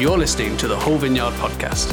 [0.00, 1.90] You're listening to the Hull Vineyard podcast.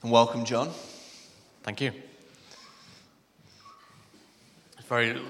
[0.04, 0.71] And welcome, John.
[1.64, 1.91] Thank you.
[4.88, 5.21] Very.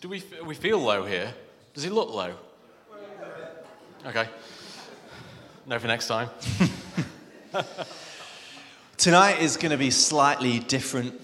[0.00, 1.32] Do we we feel low here?
[1.74, 2.34] Does he look low?
[4.04, 4.28] Okay.
[5.64, 6.28] No for next time.
[9.02, 11.20] Tonight is going to be slightly different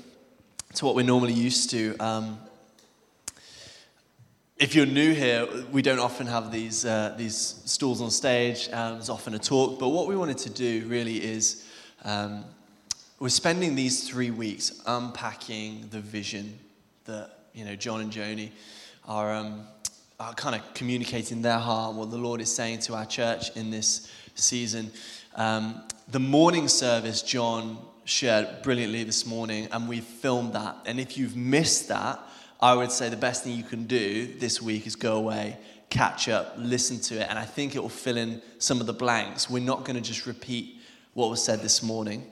[0.75, 1.97] to what we're normally used to.
[2.01, 2.41] Um,
[4.57, 8.69] if you're new here, we don't often have these, uh, these stools on stage.
[8.73, 9.79] Um, there's often a talk.
[9.79, 11.65] But what we wanted to do really is
[12.05, 12.45] um,
[13.21, 16.59] we're spending these three weeks unpacking the vision
[17.05, 18.51] that you know John and Joni
[19.07, 19.69] are, um,
[20.19, 23.71] are kind of communicating their heart, what the Lord is saying to our church in
[23.71, 24.91] this season.
[25.37, 25.81] Um,
[26.11, 30.77] the morning service, John shared brilliantly this morning, and we filmed that.
[30.87, 32.19] And if you've missed that,
[32.61, 35.59] I would say the best thing you can do this week is go away,
[35.91, 38.93] catch up, listen to it, and I think it will fill in some of the
[38.95, 39.51] blanks.
[39.51, 40.79] We're not going to just repeat
[41.13, 42.27] what was said this morning.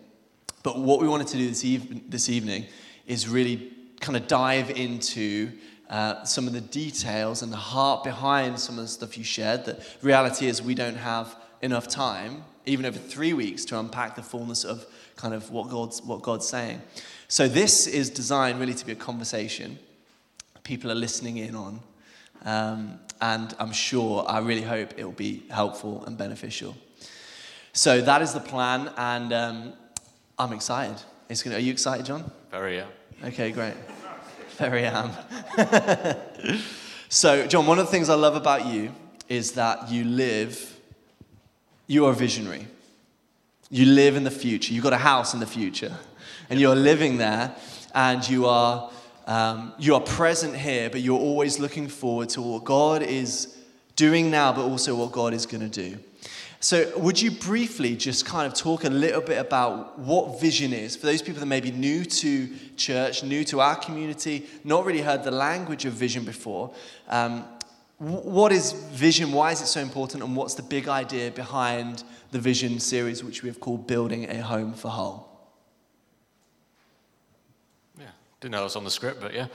[0.63, 2.67] But what we wanted to do this, eve- this evening
[3.07, 5.53] is really kind of dive into
[5.91, 9.67] uh, some of the details and the heart behind some of the stuff you shared.
[9.67, 14.23] The reality is, we don't have enough time, even over three weeks, to unpack the
[14.23, 14.87] fullness of
[15.17, 16.81] kind of what God's, what God's saying.
[17.29, 19.79] So, this is designed really to be a conversation
[20.67, 21.81] people are listening in on.
[22.45, 26.77] Um, and I'm sure, I really hope it will be helpful and beneficial.
[27.73, 29.73] So, that is the plan, and um,
[30.39, 31.03] I'm excited.
[31.29, 32.31] It's gonna, are you excited, John?
[32.51, 32.87] Very, yeah.
[33.25, 33.75] Okay, great.
[34.59, 35.11] Very am.
[37.09, 38.93] so, John, one of the things I love about you
[39.29, 40.76] is that you live,
[41.87, 42.67] you are a visionary.
[43.71, 44.73] You live in the future.
[44.73, 45.97] You've got a house in the future.
[46.49, 47.55] And you're living there,
[47.95, 48.91] and you are,
[49.27, 53.57] um, you are present here, but you're always looking forward to what God is
[53.97, 55.99] doing now, but also what God is going to do.
[56.61, 60.97] So, would you briefly just kind of talk a little bit about what vision is
[60.97, 65.03] for those people that may be new to church, new to our community, not really
[65.03, 66.73] heard the language of vision before?
[67.09, 67.45] Um,
[67.99, 69.33] what is vision?
[69.33, 70.23] Why is it so important?
[70.23, 74.43] And what's the big idea behind the vision series, which we have called Building a
[74.43, 75.51] Home for Hull?
[77.99, 78.07] Yeah.
[78.41, 79.47] Didn't know it was on the script, but yeah.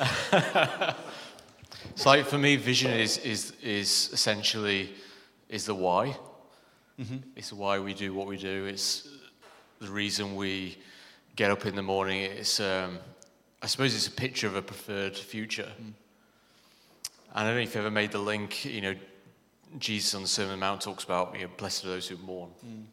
[1.90, 4.94] it's like for me, vision is, is, is essentially
[5.50, 6.16] is the why.
[6.98, 7.16] Mm-hmm.
[7.36, 8.64] It's why we do what we do.
[8.64, 9.08] It's
[9.78, 10.78] the reason we
[11.36, 12.22] get up in the morning.
[12.22, 12.98] It's, um,
[13.62, 15.70] I suppose, it's a picture of a preferred future.
[15.82, 15.92] Mm.
[17.32, 18.64] I don't know if you ever made the link.
[18.64, 18.94] You know,
[19.78, 22.16] Jesus on the Sermon on the Mount talks about, you know, blessed are those who
[22.16, 22.50] mourn.
[22.66, 22.84] Mm.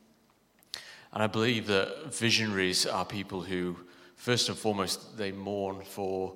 [1.13, 3.75] And I believe that visionaries are people who,
[4.15, 6.33] first and foremost, they mourn for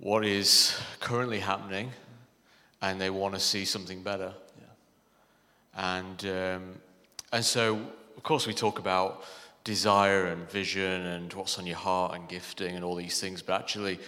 [0.00, 1.92] what is currently happening,
[2.82, 4.32] and they want to see something better.
[5.76, 6.80] And, um,
[7.32, 7.80] and so,
[8.16, 9.24] of course, we talk about
[9.62, 13.60] desire and vision and what's on your heart and gifting and all these things, but
[13.60, 14.00] actually,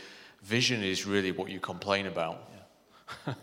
[0.42, 2.48] vision is really what you complain about.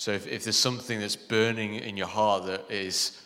[0.00, 3.20] So if, if there's something that's burning in your heart that is,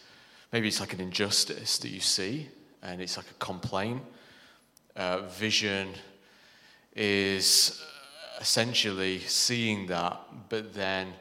[0.53, 2.49] maybe it's like an injustice that you see
[2.83, 4.03] and it's like a complaint,
[4.97, 5.91] uh, vision
[6.97, 7.81] is
[8.41, 11.13] essentially seeing that, but then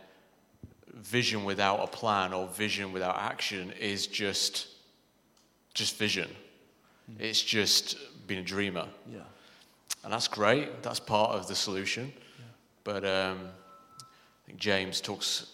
[0.95, 4.69] vision without a plan or vision without action is just
[5.75, 6.29] just vision.
[7.11, 7.21] Mm.
[7.21, 7.95] It's just
[8.25, 8.87] being a dreamer.
[9.07, 9.19] Yeah.
[10.03, 10.81] And that's great.
[10.81, 12.11] That's part of the solution.
[12.15, 12.45] Yeah.
[12.83, 13.49] But um,
[14.43, 15.47] I think James talks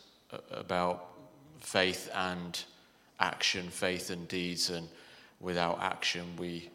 [0.52, 1.08] about
[1.60, 2.64] faith and
[3.20, 4.88] action, faith and deeds, and
[5.40, 6.70] without action, we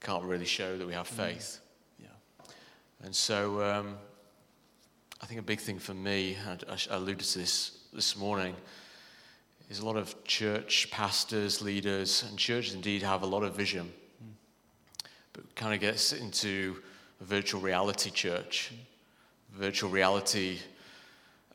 [0.00, 1.16] can't really show that we have hmm.
[1.16, 1.60] faith.
[1.98, 2.06] Yeah.
[3.02, 3.96] And so um,
[5.20, 8.54] I think a big thing for me, I, I alluded to this this morning
[9.70, 13.90] is a lot of church pastors, leaders, and churches indeed have a lot of vision,
[14.22, 15.06] mm.
[15.32, 16.76] but kind of gets into
[17.20, 19.58] a virtual reality church, mm.
[19.58, 20.58] virtual reality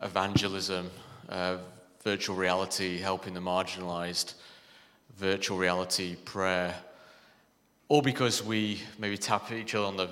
[0.04, 0.90] evangelism,
[1.30, 1.58] uh,
[2.04, 4.34] virtual reality helping the marginalized,
[5.18, 6.76] virtual reality prayer,
[7.88, 10.10] all because we maybe tap each other on the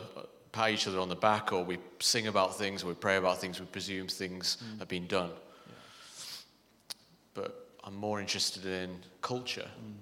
[0.52, 3.40] pat each other on the back, or we sing about things, or we pray about
[3.40, 4.80] things, we presume things mm.
[4.80, 5.30] have been done
[7.34, 9.94] but I'm more interested in culture mm.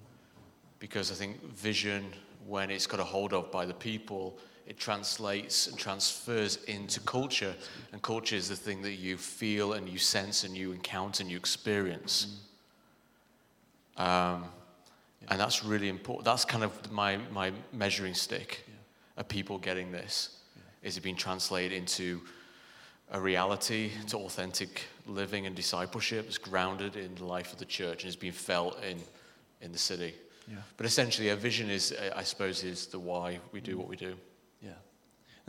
[0.80, 2.06] because I think vision,
[2.48, 4.38] when it's got a hold of by the people,
[4.70, 7.56] it translates and transfers into culture,
[7.92, 11.32] and culture is the thing that you feel and you sense and you encounter and
[11.32, 12.38] you experience.
[13.98, 14.02] Mm.
[14.02, 14.46] Um,
[15.22, 15.28] yeah.
[15.32, 16.26] And that's really important.
[16.26, 18.64] That's kind of my, my measuring stick
[19.18, 20.38] of people getting this.
[20.84, 22.22] Is it being translated into
[23.12, 26.28] a reality, to authentic living and discipleship?
[26.28, 29.00] It's grounded in the life of the church and is being felt in,
[29.62, 30.14] in the city.
[30.48, 30.58] Yeah.
[30.78, 34.16] But essentially, a vision is, I suppose, is the why we do what we do.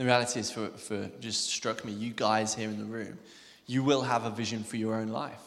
[0.01, 3.19] The reality is, for, for just struck me, you guys here in the room,
[3.67, 5.43] you will have a vision for your own life.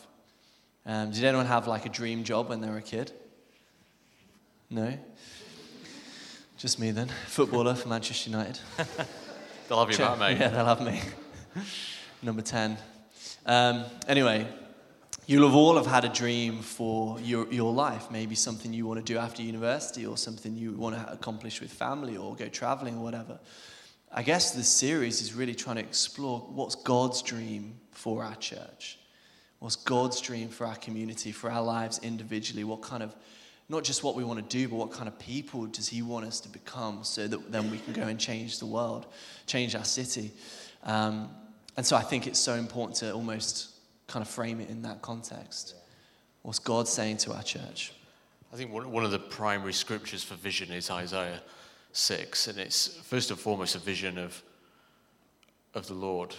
[0.85, 3.11] Um, did anyone have like a dream job when they were a kid?
[4.69, 4.95] No?
[6.55, 7.09] Just me then.
[7.25, 8.59] Footballer for Manchester United.
[9.67, 10.37] They'll have you back, mate.
[10.37, 11.01] Yeah, they'll have me.
[12.21, 12.77] Number 10.
[13.47, 14.47] Um, anyway,
[15.25, 18.11] you'll have all have had a dream for your, your life.
[18.11, 21.71] Maybe something you want to do after university or something you want to accomplish with
[21.71, 23.39] family or go traveling or whatever.
[24.15, 28.99] I guess this series is really trying to explore what's God's dream for our church.
[29.57, 32.63] What's God's dream for our community, for our lives individually?
[32.63, 33.15] What kind of,
[33.69, 36.25] not just what we want to do, but what kind of people does He want
[36.25, 39.07] us to become so that then we can go and change the world,
[39.47, 40.31] change our city?
[40.83, 41.29] Um,
[41.75, 43.71] and so I think it's so important to almost
[44.05, 45.73] kind of frame it in that context.
[46.43, 47.93] What's God saying to our church?
[48.53, 51.41] I think one one of the primary scriptures for vision is Isaiah
[51.93, 54.43] 6, and it's first and foremost a vision of,
[55.73, 56.35] of the Lord.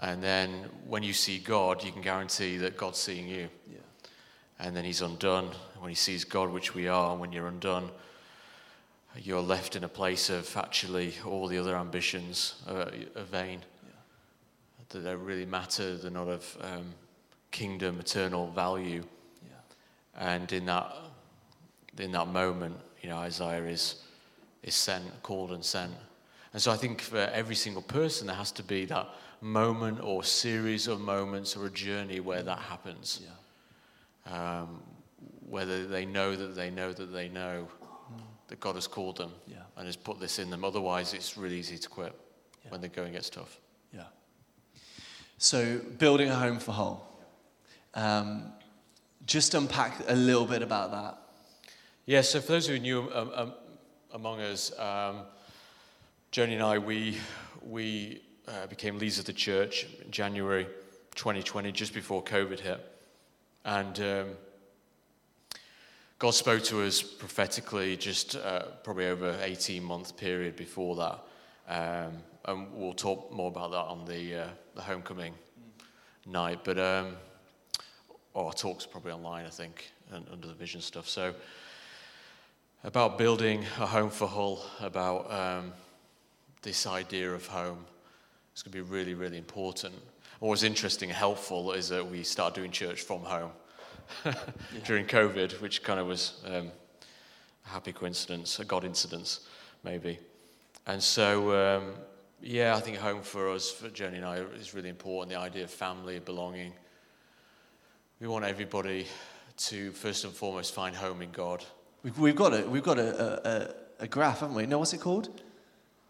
[0.00, 3.48] And then when you see God, you can guarantee that God's seeing you.
[3.70, 3.78] Yeah.
[4.58, 5.50] And then he's undone.
[5.78, 7.90] When he sees God, which we are, and when you're undone,
[9.16, 13.60] you're left in a place of actually all the other ambitions are, are vain.
[14.88, 16.94] That they don't really matter, they're not of um,
[17.50, 19.04] kingdom, eternal value.
[20.16, 20.94] And in that,
[21.98, 24.03] in that moment, you know, Isaiah is,
[24.64, 25.92] is sent, called and sent.
[26.52, 29.08] And so I think for every single person, there has to be that
[29.40, 33.20] moment or series of moments or a journey where that happens.
[33.22, 34.60] Yeah.
[34.60, 34.82] Um,
[35.48, 37.68] whether they know that they know that they know
[38.48, 39.58] that God has called them Yeah.
[39.76, 40.64] and has put this in them.
[40.64, 42.14] Otherwise, it's really easy to quit
[42.64, 42.70] Yeah.
[42.70, 43.58] when the going gets tough.
[43.92, 44.04] Yeah.
[45.38, 47.06] So, building a home for Hull.
[47.94, 48.52] Um,
[49.26, 51.18] just unpack a little bit about that.
[52.06, 53.54] Yeah, so for those who are new um, um,
[54.14, 55.22] among us, um,
[56.30, 57.18] Joni and I, we,
[57.66, 60.68] we uh, became leaders of the church in January
[61.16, 62.80] 2020, just before COVID hit.
[63.64, 64.26] And um,
[66.20, 71.18] God spoke to us prophetically just uh, probably over an 18 month period before that.
[71.68, 72.12] Um,
[72.44, 75.34] and we'll talk more about that on the, uh, the homecoming
[76.24, 76.60] night.
[76.62, 77.16] But, um,
[78.32, 81.08] or our talk's probably online, I think, and under the vision stuff.
[81.08, 81.34] So,
[82.84, 85.72] about building a home for Hull, about um,
[86.60, 87.86] this idea of home.
[88.52, 89.94] It's going to be really, really important.
[90.38, 93.52] What was interesting and helpful is that we started doing church from home
[94.84, 96.70] during COVID, which kind of was um,
[97.64, 99.40] a happy coincidence, a God incidence,
[99.82, 100.18] maybe.
[100.86, 101.94] And so, um,
[102.42, 105.30] yeah, I think home for us, for Jenny and I, is really important.
[105.30, 106.74] The idea of family, belonging.
[108.20, 109.06] We want everybody
[109.56, 111.64] to first and foremost find home in God.
[112.04, 114.66] We've, we've got, a, we've got a, a, a graph, haven't we?
[114.66, 115.28] No, what's it called?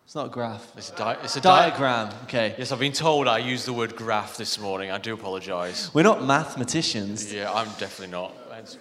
[0.04, 0.70] It's not a graph.
[0.76, 2.10] It's a, di- it's a di- Diagram.
[2.24, 2.54] Okay.
[2.58, 4.90] Yes, I've been told I used the word graph this morning.
[4.90, 5.94] I do apologise.
[5.94, 7.32] We're not mathematicians.
[7.32, 8.34] Yeah, I'm definitely not.
[8.50, 8.76] It's-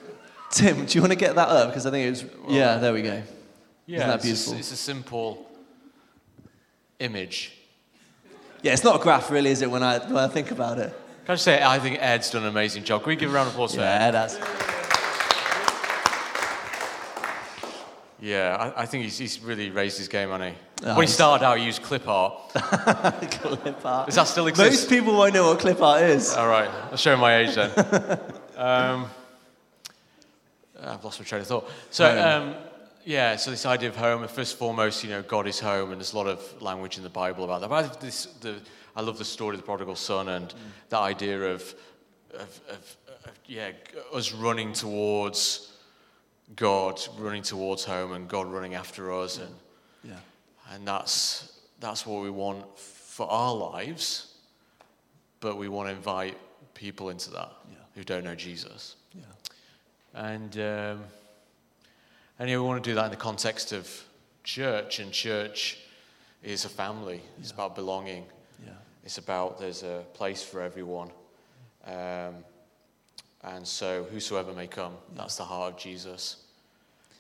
[0.52, 1.70] Tim, do you want to get that up?
[1.70, 2.24] Because I think it's.
[2.24, 2.54] was.
[2.54, 3.24] Yeah, there we go.
[3.86, 4.54] yeah, Isn't that it's a- beautiful?
[4.56, 5.50] it's a simple
[7.00, 7.54] image.
[8.62, 9.72] Yeah, it's not a graph, really, is it?
[9.72, 10.90] When I when I think about it.
[11.26, 13.02] Can I just say, I think Ed's done an amazing job.
[13.04, 13.84] Can we give a round of applause for Ed?
[13.84, 14.38] Yeah, that's.
[18.24, 20.86] Yeah, I, I think he's, he's really raised his game, hasn't he?
[20.86, 22.34] Oh, when he started out, he used clip art.
[22.54, 24.06] clip art.
[24.06, 24.72] Does that still exist?
[24.72, 26.34] Most people won't know what clip art is.
[26.34, 27.70] All right, I'll show my age then.
[28.56, 29.08] um,
[30.82, 31.70] I've lost my train of thought.
[31.90, 32.56] So, um,
[33.04, 36.00] yeah, so this idea of home, first and foremost, you know, God is home, and
[36.00, 37.70] there's a lot of language in the Bible about that.
[37.70, 38.56] But I, love this, the,
[38.96, 40.54] I love the story of the prodigal son and
[40.88, 41.76] that idea of,
[42.36, 43.72] of, of, of, yeah,
[44.14, 45.73] us running towards
[46.56, 49.56] God, running towards home, and God running after us, and
[50.04, 50.20] Yeah.
[50.72, 54.28] and that's that's what we want for our lives
[55.42, 56.38] but we want to invite
[56.74, 57.78] people into that Yeah.
[57.96, 59.24] who don't know jesus Yeah.
[60.14, 61.04] and um,
[62.40, 63.88] and yeah, we want to do that in the context of
[64.44, 65.78] church and church
[66.42, 68.26] is a family it's about belonging
[68.66, 68.72] Yeah.
[69.04, 71.12] it's about there's a place for everyone
[71.86, 72.44] um,
[73.44, 76.38] and so whosoever may come that's the heart of jesus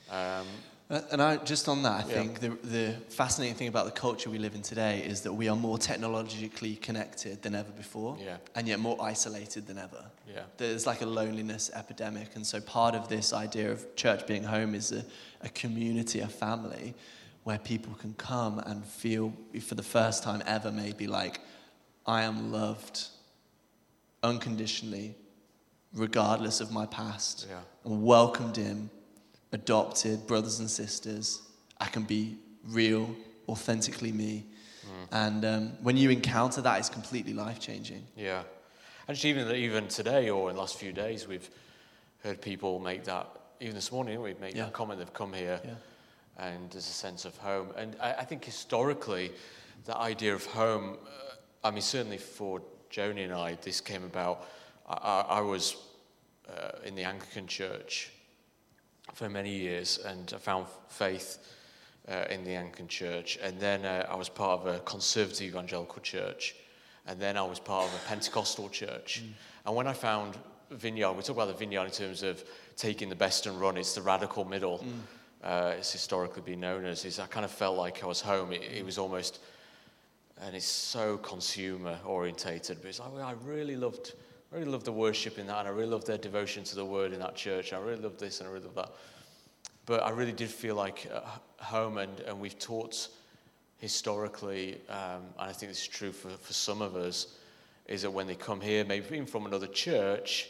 [0.10, 0.48] um,
[0.90, 2.14] Uh, And I, just on that, I Yeah.
[2.18, 5.48] think the, the fascinating thing about the culture we live in today is that we
[5.50, 8.38] are more technologically connected than ever before, Yeah.
[8.54, 10.04] and yet more isolated than ever.
[10.28, 10.44] Yeah.
[10.58, 14.76] There's like a loneliness epidemic, and so part of this idea of church being home
[14.76, 15.04] is a,
[15.42, 16.94] a community, a family,
[17.46, 21.40] where people can come and feel, for the first time ever, maybe like,
[22.06, 23.08] I am loved
[24.22, 25.16] unconditionally,
[25.94, 27.60] regardless of my past, Yeah.
[27.86, 28.90] and welcomed in,
[29.52, 31.42] adopted brothers and sisters.
[31.80, 33.16] I can be real,
[33.48, 34.46] authentically me.
[35.12, 38.04] And um, when you encounter that, it's completely life changing.
[38.16, 38.44] Yeah,
[39.08, 41.50] and even even today or in the last few days, we've
[42.24, 43.28] heard people make that.
[43.60, 44.66] Even this morning, we've made Yeah.
[44.66, 45.00] that comment.
[45.00, 45.76] They've come here, Yeah.
[46.48, 47.72] and there's a sense of home.
[47.78, 49.32] And I, I think historically,
[49.86, 50.98] the idea of home.
[51.06, 54.48] Uh, I mean, certainly for Joni and I, this came about.
[54.88, 55.78] I, I, was
[56.50, 58.12] uh, in the Anglican Church
[59.14, 61.38] for many years, and I found faith
[62.10, 63.38] uh, in the Anglican Church.
[63.42, 66.56] And then uh, I was part of a conservative evangelical church,
[67.08, 69.24] and then I was part of a Pentecostal church.
[69.66, 70.38] And when I found
[70.72, 72.44] Vineyard, we talk about the Vineyard in terms of
[72.76, 73.78] taking the best and run.
[73.78, 74.84] It's the radical middle.
[75.44, 77.04] Uh, it's historically been known as.
[77.06, 78.54] Is I kind of felt like I was home.
[78.54, 79.40] It, it was almost,
[80.42, 82.78] and it's so consumer orientated.
[82.82, 84.14] But it's like well, I really loved,
[84.54, 87.12] really love the worship in that, and I really love their devotion to the Word
[87.14, 87.72] in that church.
[87.72, 88.92] And I really love this, and I really love that.
[89.86, 91.22] But I really did feel like uh,
[91.58, 93.10] home, and, and we've taught
[93.80, 97.36] historically, um, and I think this is true for, for some of us,
[97.88, 100.50] is that when they come here, maybe even from another church,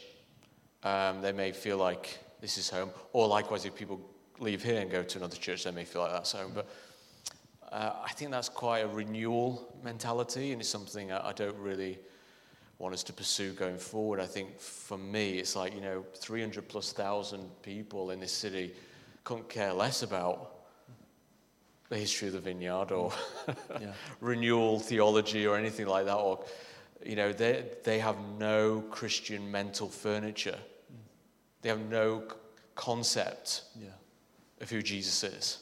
[0.82, 2.90] um, they may feel like this is home.
[3.12, 4.00] Or likewise, if people
[4.38, 6.52] leave here and go to another church, they may feel like that's home.
[6.54, 6.68] But
[7.72, 11.98] uh, I think that's quite a renewal mentality, and it's something I, I don't really
[12.78, 14.20] want us to pursue going forward.
[14.20, 18.74] I think for me, it's like, you know, 300 plus thousand people in this city
[19.22, 20.50] couldn't care less about
[21.88, 23.12] the history of the vineyard or
[23.80, 23.92] Yeah.
[24.20, 26.16] renewal theology or anything like that.
[26.16, 26.44] Or,
[27.04, 30.58] you know, they, they have no Christian mental furniture.
[31.62, 32.24] They have no
[32.74, 33.88] concept Yeah.
[34.60, 35.58] of who Jesus is.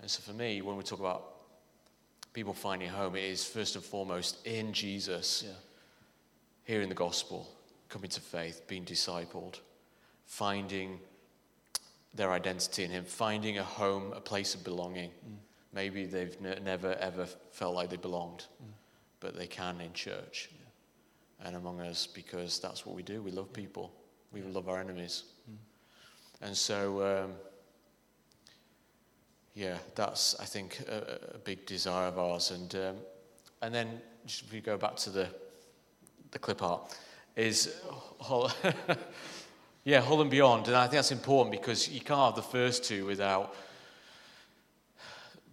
[0.00, 1.30] And so for me, when we talk about
[2.32, 5.52] people finding home, it is first and foremost in Jesus, Yeah.
[6.64, 7.48] Hearing the gospel,
[7.88, 9.60] coming to faith, being discipled,
[10.26, 10.98] finding
[12.14, 15.10] their identity in Him, finding a home, a place of belonging.
[15.72, 18.46] Maybe they've ne- never ever felt like they belonged,
[19.20, 20.50] but they can in church
[21.44, 23.22] and among us because that's what we do.
[23.22, 23.92] We love people,
[24.32, 25.24] we love our enemies.
[26.40, 27.32] And so, um,
[29.54, 32.50] yeah, that's, I think, a, a big desire of ours.
[32.50, 32.96] And, um,
[33.62, 35.28] and then, just if we go back to the,
[36.34, 36.94] the clip art,
[37.36, 37.80] is
[39.84, 40.66] yeah, Hull and Beyond.
[40.66, 43.54] And I think that's important because you can't have the first two without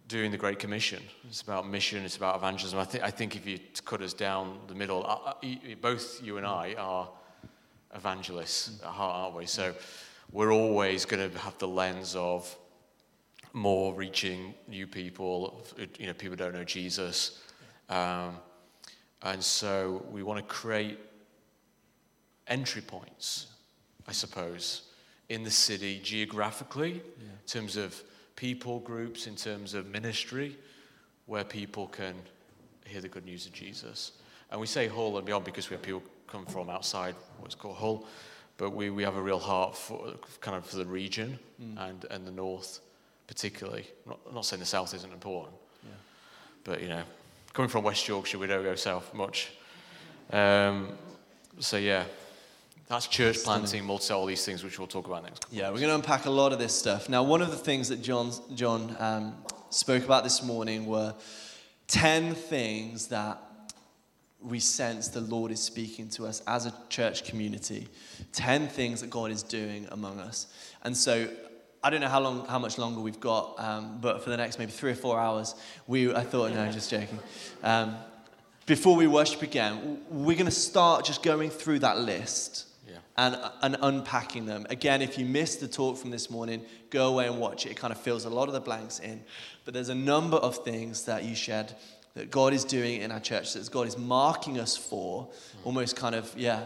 [0.08, 1.02] doing the Great Commission.
[1.30, 2.80] It's about mission, it's about evangelism.
[2.80, 6.22] I, think I think if you cut us down the middle, uh, uh, y- both
[6.22, 7.08] you and I are
[7.96, 9.46] evangelists at heart, aren't we?
[9.46, 9.74] So
[10.32, 12.58] we're always going to have the lens of
[13.54, 15.64] more reaching new people,
[16.00, 17.42] you know, people don't know Jesus.
[17.90, 18.38] Um,
[19.24, 21.00] and so we want to create
[22.48, 23.48] entry points,
[24.08, 24.84] I suppose,
[25.30, 28.02] in the city geographically, in terms of
[28.36, 30.58] people groups, in terms of ministry,
[31.28, 32.16] where people can
[32.86, 34.14] hear the good news of Jesus.
[34.50, 37.78] And we say Hull and beyond because we have people come from outside what's called
[37.78, 38.06] Hull,
[38.58, 41.90] but we, we have a real heart for kind of for the region mm.
[41.90, 42.80] and, and the north
[43.28, 43.86] particularly.
[44.06, 45.56] Not, I'm not saying the south isn't important,
[46.66, 47.04] but you know,
[47.54, 49.52] coming from West Yorkshire, we don't go south much.
[50.32, 50.90] Um,
[51.60, 52.06] so yeah,
[52.88, 55.46] that's church planting, multi all these things, which we'll talk about next.
[55.52, 57.10] Yeah, we're going to unpack a lot of this stuff.
[57.10, 59.36] Now, one of the things that John, John um,
[59.70, 61.14] spoke about this morning were
[61.88, 63.42] 10 things that
[64.42, 67.88] we sense the Lord is speaking to us as a church community.
[68.34, 70.48] 10 things that God is doing among us.
[70.84, 71.30] And so,
[71.84, 74.60] I don't know how long, how much longer we've got, um, but for the next
[74.60, 75.56] maybe three or four hours,
[75.88, 77.20] we, I thought, no, just joking.
[77.64, 77.96] Um,
[78.68, 82.98] before we worship again, we're going to start just going through that list Yeah.
[83.18, 84.68] and, and unpacking them.
[84.70, 87.72] Again, if you missed the talk from this morning, go away and watch it.
[87.72, 89.24] It kind of fills a lot of the blanks in.
[89.66, 91.74] But there's a number of things that you shared
[92.14, 95.28] that God is doing in our church, that God is marking us for,
[95.64, 96.66] almost kind of, yeah,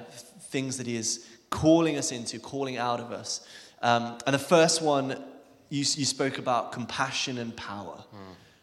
[0.50, 3.48] things that He is calling us into, calling out of us.
[3.86, 5.12] Um, and the first one,
[5.70, 8.04] you, you spoke about compassion and power.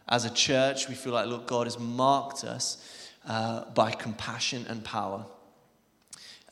[0.09, 4.83] As a church, we feel like, look, God has marked us uh, by compassion and
[4.83, 5.25] power.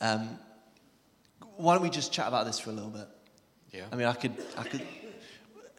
[0.00, 0.38] Um,
[1.56, 3.08] why don't we just chat about this for a little bit?
[3.72, 3.86] Yeah.
[3.90, 4.86] I mean, I could, I could,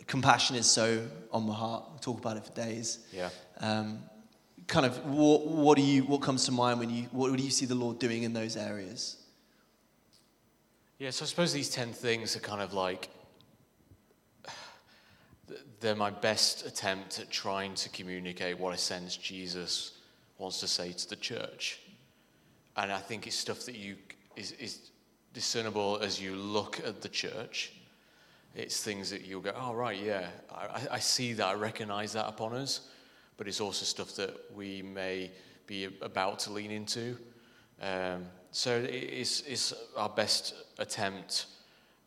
[0.06, 1.86] compassion is so on my heart.
[1.96, 3.00] I talk about it for days.
[3.14, 3.30] Yeah.
[3.62, 4.00] Um,
[4.68, 7.52] kind of, what, what do you, what comes to mind when you, what do you
[7.52, 9.16] see the Lord doing in those areas?
[11.02, 13.10] Yeah, so I suppose these 10 things are kind of like,
[15.80, 19.98] they're my best attempt at trying to communicate what I sense Jesus
[20.38, 21.80] wants to say to the church.
[22.78, 23.96] And I think it's stuff that you
[24.36, 24.92] is, is
[25.34, 27.72] discernible as you look at the church.
[28.54, 32.28] It's things that you'll go, oh, right, yeah, I, I see that, I recognize that
[32.28, 32.82] upon us.
[33.38, 35.32] But it's also stuff that we may
[35.66, 37.18] be about to lean into.
[37.82, 41.46] Um, so it's, it's our best attempt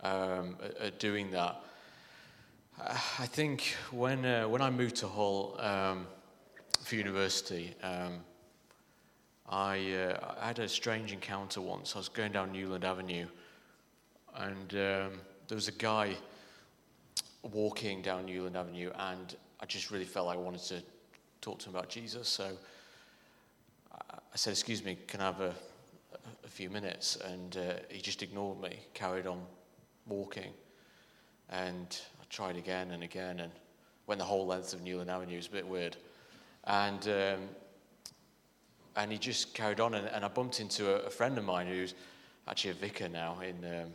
[0.00, 1.60] um, at, doing that.
[2.78, 6.06] I think when, uh, when I moved to Hull um,
[6.82, 8.20] for university, um,
[9.48, 11.94] I, uh, I, had a strange encounter once.
[11.94, 13.26] I was going down Newland Avenue,
[14.36, 16.14] and um, there was a guy
[17.42, 20.82] walking down Newland Avenue, and I just really felt like I wanted to
[21.40, 22.28] talk to him about Jesus.
[22.28, 22.50] So
[23.92, 25.54] I said, Excuse me, can I have a
[26.54, 27.16] few minutes?
[27.16, 29.42] And uh, he just ignored me, carried on
[30.06, 30.52] walking.
[31.50, 33.52] And I tried again and again, and
[34.06, 35.34] went the whole length of Newland Avenue.
[35.34, 35.96] It was a bit weird.
[36.64, 37.48] And, um,
[38.96, 41.66] and he just carried on, and, and I bumped into a, a, friend of mine
[41.66, 41.94] who's
[42.48, 43.88] actually a vicar now in um,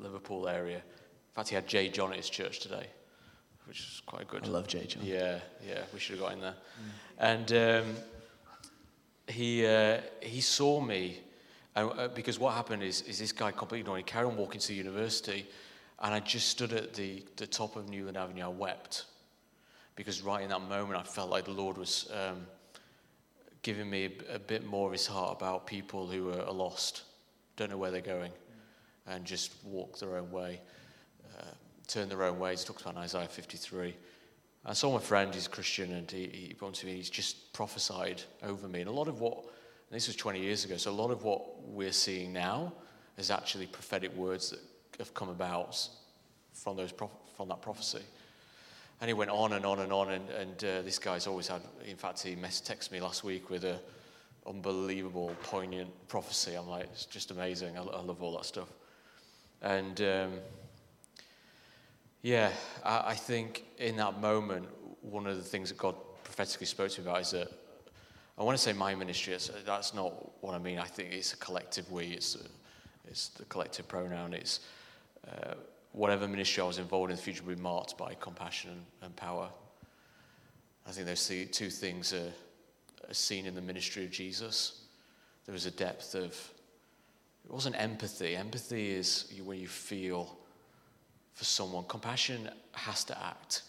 [0.00, 0.76] Liverpool area.
[0.76, 2.86] In fact, he had J.John at his church today,
[3.66, 4.44] which is quite good.
[4.44, 5.04] I love J.John.
[5.04, 6.54] Yeah, yeah, we should have got in there.
[6.54, 6.94] Mm.
[7.18, 7.96] And um,
[9.26, 11.18] he, uh, he saw me,
[11.82, 13.98] uh, because what happened is, is this guy completely ignored.
[13.98, 15.46] He carried on walking to the university,
[16.00, 18.44] and I just stood at the, the top of Newland Avenue.
[18.44, 19.06] I wept
[19.96, 22.46] because right in that moment, I felt like the Lord was um,
[23.62, 27.02] giving me a, a, bit more of His heart about people who are, lost,
[27.56, 28.32] don't know where they're going,
[29.06, 30.60] and just walk their own way
[31.86, 32.62] turn their own ways.
[32.62, 33.94] He talks about Isaiah 53.
[34.66, 37.52] I saw my friend, he's a Christian, and he, he brought to me, he's just
[37.52, 38.80] prophesied over me.
[38.80, 39.44] And a lot of what,
[39.94, 42.72] this was 20 years ago, so a lot of what we're seeing now
[43.16, 44.60] is actually prophetic words that
[44.98, 45.88] have come about
[46.52, 46.92] from, those,
[47.36, 48.02] from that prophecy.
[49.00, 51.62] And he went on and on and on, and, and uh, this guy's always had,
[51.86, 53.78] in fact, he mess, texted me last week with a
[54.46, 56.54] unbelievable, poignant prophecy.
[56.54, 57.76] I'm like, it's just amazing.
[57.78, 58.68] I, I love all that stuff.
[59.62, 60.32] And um,
[62.22, 62.50] yeah,
[62.84, 64.66] I, I think in that moment,
[65.02, 67.48] one of the things that God prophetically spoke to me about is that
[68.36, 69.36] I want to say my ministry.
[69.64, 70.78] That's not what I mean.
[70.78, 72.06] I think it's a collective we.
[72.06, 72.40] It's, a,
[73.08, 74.34] it's the collective pronoun.
[74.34, 74.60] It's
[75.28, 75.54] uh,
[75.92, 79.48] whatever ministry I was involved in the future will be marked by compassion and, power.
[80.86, 82.32] I think those two things are,
[83.08, 84.82] are, seen in the ministry of Jesus.
[85.46, 86.32] There was a depth of,
[87.44, 88.34] it wasn't empathy.
[88.34, 90.36] Empathy is when you feel
[91.34, 91.84] for someone.
[91.84, 93.62] Compassion has to act.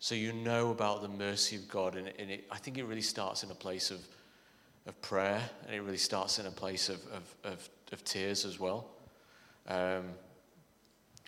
[0.00, 3.02] So you know about the mercy of God, and, and it, I think it really
[3.02, 3.98] starts in a place of,
[4.86, 8.60] of prayer, and it really starts in a place of, of, of, of tears as
[8.60, 8.86] well.
[9.66, 10.04] Um,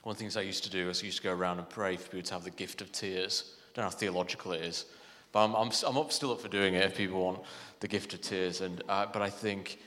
[0.02, 1.68] one of the things I used to do is I used to go around and
[1.68, 3.56] pray for people to have the gift of tears.
[3.56, 4.86] I don't know how theological it is,
[5.32, 7.40] but I'm, I'm, I'm up, still up for doing it if people want
[7.80, 8.60] the gift of tears.
[8.60, 9.78] And, uh, but I think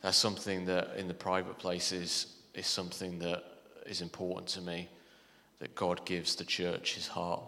[0.00, 3.44] that's something that in the private places is something that
[3.86, 4.88] is important to me
[5.58, 7.42] that God gives the church his heart,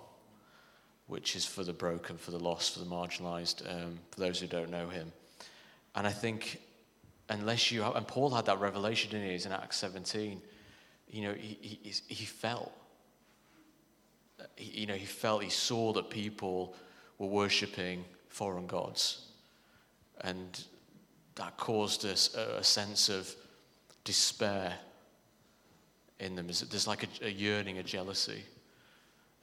[1.06, 4.46] which is for the broken, for the lost, for the marginalized, um, for those who
[4.46, 5.12] don't know him.
[5.94, 6.60] And I think,
[7.28, 10.40] unless you, and Paul had that revelation in his in Acts 17,
[11.08, 12.72] you know, he, he, he felt.
[14.56, 16.74] He, you know, he felt, he saw that people
[17.18, 19.26] were worshipping foreign gods.
[20.22, 20.62] And
[21.36, 23.32] that caused us a, a sense of
[24.04, 24.74] despair
[26.18, 26.46] in them.
[26.46, 28.42] There's like a, a yearning, a jealousy.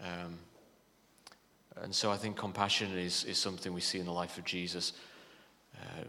[0.01, 0.37] Um,
[1.81, 4.93] and so I think compassion is, is something we see in the life of Jesus
[5.75, 6.03] uh,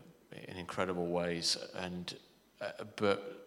[0.48, 1.56] in incredible ways.
[1.76, 2.14] And,
[2.60, 3.46] uh, but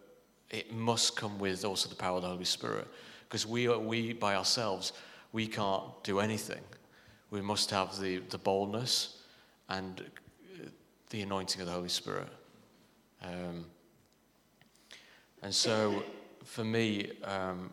[0.50, 2.88] it must come with also the power of the Holy Spirit.
[3.28, 4.92] Because we, are, we, by ourselves,
[5.32, 6.62] we can't do anything.
[7.30, 9.22] We must have the, the boldness
[9.68, 10.02] and
[11.10, 12.28] the anointing of the Holy Spirit.
[13.22, 13.66] Um,
[15.42, 16.02] and so
[16.44, 17.70] for me, um,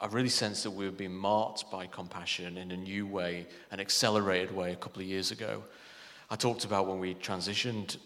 [0.00, 4.50] I really sense that we've been marked by compassion in a new way, an accelerated
[4.50, 5.62] way a couple of years ago.
[6.30, 7.98] I talked about when we transitioned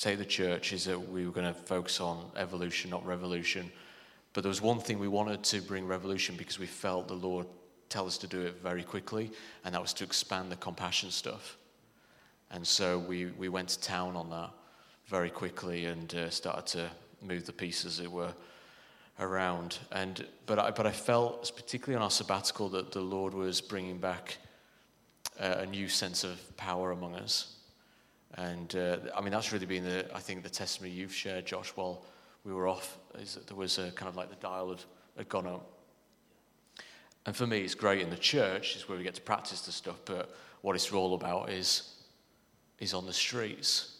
[0.00, 3.72] take the church is that we were going to focus on evolution, not revolution.
[4.32, 7.46] But there was one thing we wanted to bring revolution because we felt the Lord
[7.88, 9.32] tell us to do it very quickly,
[9.64, 11.56] and that was to expand the compassion stuff.
[12.52, 14.50] And so we, we went to town on that
[15.06, 18.32] very quickly and uh, started to move the pieces, as it were
[19.20, 19.78] around.
[19.92, 23.98] And but I but I felt particularly on our sabbatical that the Lord was bringing
[23.98, 24.38] back
[25.38, 27.56] a new sense of power among us.
[28.34, 31.70] And uh, I mean that's really been the I think the testimony you've shared, Josh,
[31.76, 32.04] while
[32.44, 34.82] we were off, is that there was a kind of like the dial had,
[35.16, 35.80] had gone up.
[37.26, 39.72] And for me, it's great in the church, is where we get to practice the
[39.72, 41.94] stuff, but what it's all about is,
[42.78, 43.98] is on the streets.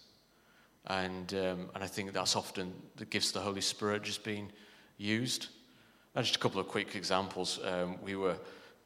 [0.87, 4.51] And, um, and I think that's often the gifts of the Holy Spirit just being
[5.01, 5.49] used.
[6.15, 7.59] And just a couple of quick examples.
[7.65, 8.37] Um, we were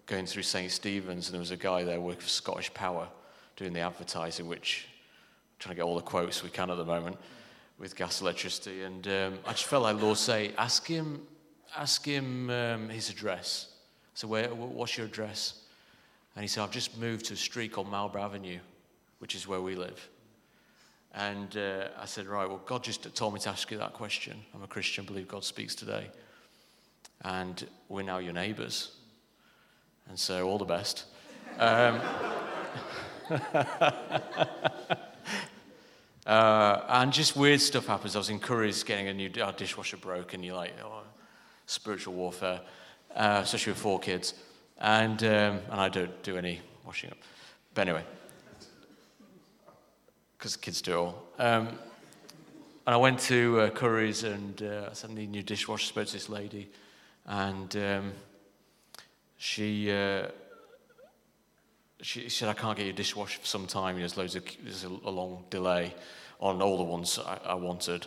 [0.06, 0.70] going through St.
[0.70, 3.08] Stephen's, and there was a guy there working for Scottish Power
[3.56, 6.84] doing the advertising, which I'm trying to get all the quotes we can at the
[6.84, 7.16] moment
[7.78, 8.82] with gas electricity.
[8.82, 11.22] And um, I just felt like Lord say, ask him,
[11.76, 13.68] ask him um, his address.
[14.14, 15.62] So where, what's your address?
[16.36, 18.58] And he said, I've just moved to a street called Marlborough Avenue,
[19.18, 20.08] which is where we live.
[21.16, 24.36] And uh, I said, right, well, God just told me to ask you that question.
[24.52, 26.10] I'm a Christian, believe God speaks today.
[27.22, 28.90] And we're now your neighbours.
[30.08, 31.04] And so, all the best.
[31.58, 32.00] Um,
[36.26, 38.16] uh, and just weird stuff happens.
[38.16, 39.98] I was encouraged getting a new our dishwasher
[40.32, 41.02] and You're like, oh,
[41.66, 42.60] spiritual warfare,
[43.14, 44.34] uh, especially with four kids.
[44.78, 47.18] And, um, and I don't do any washing up.
[47.72, 48.04] But anyway,
[50.44, 51.22] because kids do all.
[51.38, 51.68] Um,
[52.86, 55.86] and I went to uh, Curry's and uh, I a new dishwasher.
[55.86, 56.68] spoke to this lady.
[57.24, 58.12] And um,
[59.38, 60.26] she, uh,
[62.02, 63.96] she said, I can't get your dishwasher for some time.
[63.96, 65.94] There's loads of, there's a, a long delay
[66.40, 68.06] on all the ones I, I wanted.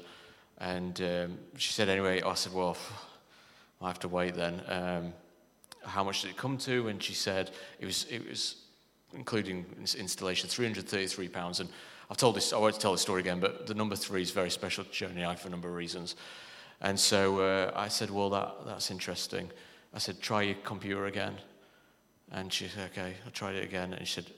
[0.60, 2.78] And um, she said, anyway, I said, well,
[3.82, 4.62] I have to wait then.
[4.67, 5.13] Um,
[5.84, 6.88] how much did it come to?
[6.88, 8.58] And she said it was, it was
[9.15, 9.65] including
[9.97, 11.62] installation, 333 pounds.
[11.62, 11.69] And
[12.10, 14.50] I've told this, I won't tell the story again, but the number three is very
[14.50, 16.15] special to Journey I for a number of reasons.
[16.80, 19.50] And so uh, I said, well, that, that's interesting.
[19.93, 21.36] I said, try your computer again.
[22.32, 23.93] And she said, okay, I tried it again.
[23.93, 24.32] And she said,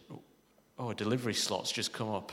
[0.79, 2.32] oh, a delivery slot's just come up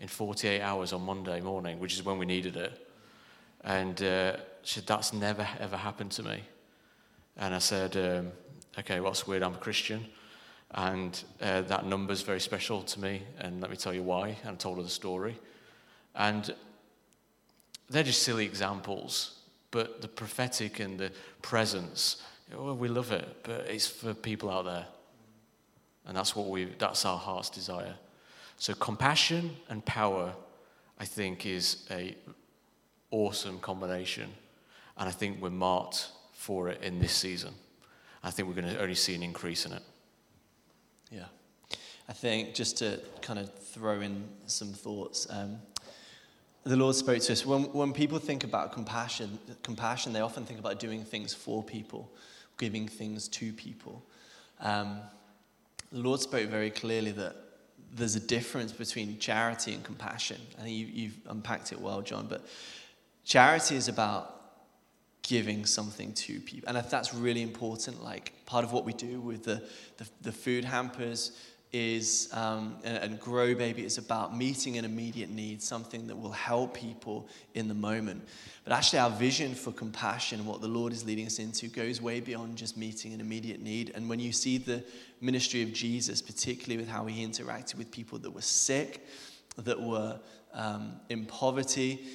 [0.00, 2.86] in 48 hours on Monday morning, which is when we needed it.
[3.64, 6.42] And uh, she said, that's never, ever happened to me.
[7.36, 8.32] And I said, um,
[8.78, 9.42] okay, what's weird?
[9.42, 10.06] I'm a Christian.
[10.74, 13.22] And uh, that is very special to me.
[13.38, 14.36] And let me tell you why.
[14.42, 15.38] And I told her the story.
[16.16, 16.52] And
[17.88, 19.38] they're just silly examples.
[19.70, 22.22] But the prophetic and the presence,
[22.56, 23.26] oh, we love it.
[23.44, 24.86] But it's for people out there.
[26.06, 27.94] And that's what we, that's our heart's desire.
[28.56, 30.34] So compassion and power,
[30.98, 32.16] I think, is a
[33.10, 34.30] awesome combination.
[34.96, 37.54] And I think we're marked for it in this season.
[38.24, 39.82] I think we're going to only see an increase in it.
[41.14, 41.26] Yeah.
[42.08, 45.58] I think just to kind of throw in some thoughts, um,
[46.64, 47.46] the Lord spoke to us.
[47.46, 52.10] When, when people think about compassion, compassion, they often think about doing things for people,
[52.58, 54.02] giving things to people.
[54.60, 54.98] Um,
[55.92, 57.36] the Lord spoke very clearly that
[57.94, 60.40] there's a difference between charity and compassion.
[60.58, 62.44] I think you, you've unpacked it well, John, but
[63.24, 64.33] charity is about
[65.24, 66.68] giving something to people.
[66.68, 69.62] And if that's really important, like part of what we do with the,
[69.96, 71.32] the, the food hampers
[71.72, 76.30] is, um, and, and, Grow Baby is about meeting an immediate need, something that will
[76.30, 78.22] help people in the moment.
[78.62, 82.00] But actually, our vision for compassion and what the Lord is leading us into goes
[82.00, 83.90] way beyond just meeting an immediate need.
[83.96, 84.84] And when you see the
[85.20, 89.04] ministry of Jesus, particularly with how he interacted with people that were sick,
[89.56, 90.20] that were
[90.52, 92.06] um, in poverty,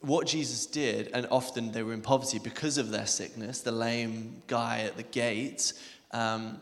[0.00, 4.42] what Jesus did, and often they were in poverty because of their sickness, the lame
[4.46, 5.72] guy at the gate
[6.12, 6.60] um,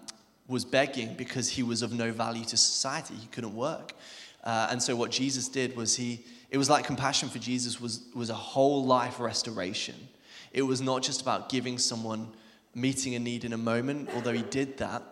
[0.48, 3.14] was begging because he was of no value to society.
[3.14, 3.92] He couldn't work.
[4.42, 8.04] Uh, and so what Jesus did was he, it was like compassion for Jesus was,
[8.14, 9.96] was a whole life restoration.
[10.52, 12.28] It was not just about giving someone,
[12.74, 15.02] meeting a need in a moment, although he did that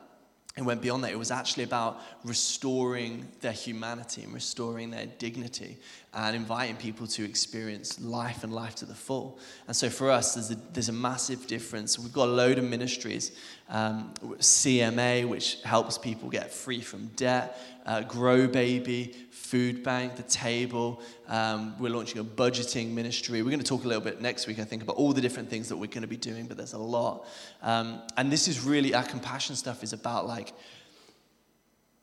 [0.56, 1.10] it went beyond that.
[1.10, 5.78] It was actually about restoring their humanity and restoring their dignity
[6.12, 9.40] and inviting people to experience life and life to the full.
[9.66, 11.98] And so for us, there's a, there's a massive difference.
[11.98, 13.32] We've got a load of ministries
[13.68, 19.16] um, CMA, which helps people get free from debt, uh, Grow Baby,
[19.54, 21.00] Food Bank, The Table.
[21.28, 23.40] Um, we're launching a budgeting ministry.
[23.40, 25.48] We're going to talk a little bit next week, I think, about all the different
[25.48, 27.24] things that we're going to be doing, but there's a lot.
[27.62, 30.52] Um, and this is really, our compassion stuff is about like,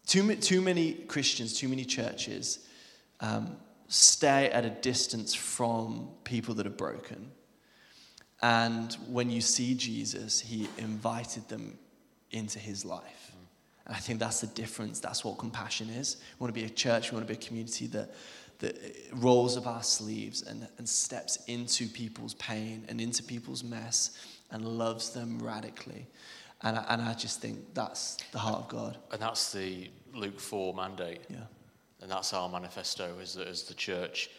[0.07, 2.65] too, too many Christians, too many churches
[3.19, 3.57] um,
[3.89, 7.31] stay at a distance from people that are broken
[8.41, 11.77] and when you see Jesus, he invited them
[12.31, 13.30] into his life.
[13.91, 15.01] And I think that's the difference.
[15.01, 16.15] That's what compassion is.
[16.39, 18.13] We want to be a church, we want to be a community that,
[18.59, 18.77] that
[19.11, 24.17] rolls up our sleeves and, and steps into people's pain and into people's mess
[24.49, 26.07] and loves them radically.
[26.61, 28.97] And I, and I just think that's the heart of God.
[29.11, 31.19] And that's the Luke 4 mandate.
[31.29, 31.39] Yeah.
[32.01, 34.29] And that's our manifesto as the, as the church.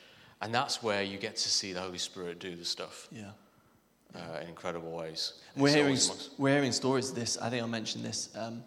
[0.41, 3.33] And that's where you get to see the Holy Spirit do the stuff Yeah.
[4.17, 5.35] uh, in incredible ways.
[5.59, 7.37] We're It's hearing, amongst- we're hearing stories of this.
[7.37, 8.31] I think I mentioned this.
[8.35, 8.65] Um,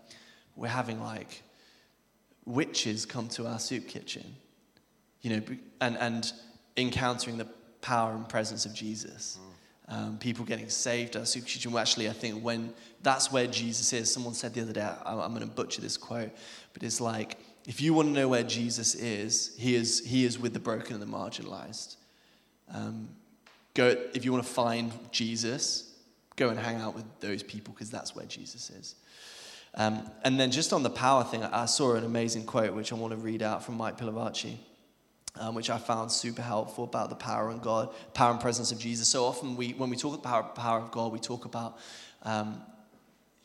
[0.56, 1.44] we're having like
[2.46, 4.36] witches come to our soup kitchen,
[5.22, 5.42] you know,
[5.82, 6.34] and, and
[6.78, 7.48] encountering the
[7.82, 9.38] power and presence of Jesus.
[9.88, 11.72] Um, people getting saved at our soup kitchen.
[11.72, 14.12] Well, actually, I think when that's where Jesus is.
[14.12, 16.32] Someone said the other day, I, I'm going to butcher this quote,
[16.74, 17.38] but it's like,
[17.68, 20.94] if you want to know where Jesus is, he is, he is with the broken
[20.94, 21.98] and the marginalized.
[22.74, 23.10] Um,
[23.76, 25.94] go if you want to find Jesus,
[26.36, 28.96] go and hang out with those people because that's where Jesus is.
[29.78, 32.96] Um, and then just on the power thing, I saw an amazing quote which I
[32.96, 34.56] want to read out from Mike Pilavachi,
[35.38, 38.80] um, which I found super helpful about the power and God, power and presence of
[38.80, 39.10] Jesus.
[39.10, 41.78] So often we, when we talk about the power, power of God, we talk about,
[42.24, 42.62] um,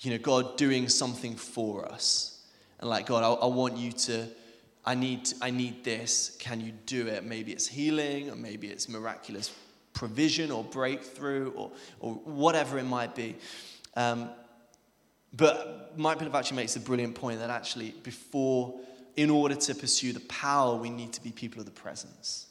[0.01, 2.45] you know, God doing something for us,
[2.79, 4.29] and like God, I, I want you to.
[4.83, 6.37] I need, I need this.
[6.41, 7.23] Can you do it?
[7.23, 9.53] Maybe it's healing, or maybe it's miraculous
[9.93, 13.37] provision or breakthrough, or, or whatever it might be.
[13.95, 14.31] Um,
[15.33, 18.81] but Mike Pilavachi makes a brilliant point that actually, before,
[19.17, 22.47] in order to pursue the power, we need to be people of the presence.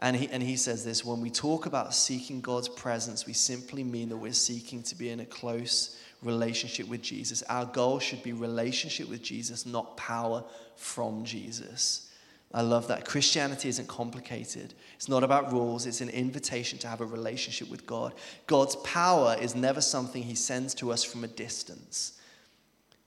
[0.00, 3.82] And he, and he says this when we talk about seeking God's presence, we simply
[3.82, 7.42] mean that we're seeking to be in a close relationship with Jesus.
[7.44, 10.44] Our goal should be relationship with Jesus, not power
[10.76, 12.07] from Jesus.
[12.52, 13.04] I love that.
[13.04, 14.72] Christianity isn't complicated.
[14.96, 18.14] It's not about rules, it's an invitation to have a relationship with God.
[18.46, 22.18] God's power is never something He sends to us from a distance.